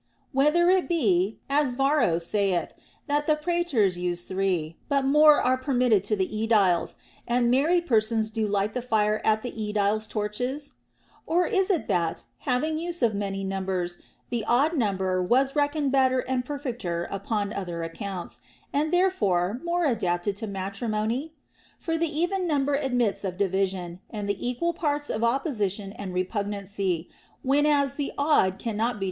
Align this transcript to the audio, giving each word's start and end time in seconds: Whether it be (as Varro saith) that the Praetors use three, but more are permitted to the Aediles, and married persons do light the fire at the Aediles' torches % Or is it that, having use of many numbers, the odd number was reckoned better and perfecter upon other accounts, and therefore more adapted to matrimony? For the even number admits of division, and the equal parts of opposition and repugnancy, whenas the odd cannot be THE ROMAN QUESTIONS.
Whether 0.31 0.67
it 0.71 0.89
be 0.89 1.37
(as 1.47 1.73
Varro 1.73 2.17
saith) 2.17 2.73
that 3.05 3.27
the 3.27 3.35
Praetors 3.35 3.99
use 3.99 4.23
three, 4.23 4.77
but 4.89 5.05
more 5.05 5.39
are 5.39 5.59
permitted 5.59 6.03
to 6.05 6.15
the 6.15 6.25
Aediles, 6.27 6.95
and 7.27 7.51
married 7.51 7.85
persons 7.85 8.31
do 8.31 8.47
light 8.47 8.73
the 8.73 8.81
fire 8.81 9.21
at 9.23 9.43
the 9.43 9.51
Aediles' 9.51 10.07
torches 10.09 10.71
% 10.99 11.25
Or 11.27 11.45
is 11.45 11.69
it 11.69 11.87
that, 11.87 12.25
having 12.39 12.79
use 12.79 13.03
of 13.03 13.13
many 13.13 13.43
numbers, 13.43 13.99
the 14.31 14.43
odd 14.47 14.73
number 14.75 15.21
was 15.21 15.55
reckoned 15.55 15.91
better 15.91 16.21
and 16.21 16.43
perfecter 16.43 17.07
upon 17.11 17.53
other 17.53 17.83
accounts, 17.83 18.39
and 18.73 18.91
therefore 18.91 19.61
more 19.63 19.85
adapted 19.85 20.35
to 20.37 20.47
matrimony? 20.47 21.35
For 21.77 21.95
the 21.95 22.09
even 22.09 22.47
number 22.47 22.73
admits 22.73 23.23
of 23.23 23.37
division, 23.37 23.99
and 24.09 24.27
the 24.27 24.47
equal 24.49 24.73
parts 24.73 25.11
of 25.11 25.23
opposition 25.23 25.91
and 25.91 26.11
repugnancy, 26.11 27.07
whenas 27.43 27.93
the 27.97 28.11
odd 28.17 28.57
cannot 28.57 28.57
be 28.57 28.63
THE 28.63 28.69
ROMAN 28.71 28.91
QUESTIONS. 28.93 28.99